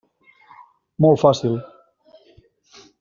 Molt 1.05 1.21
fàcil. 1.25 1.59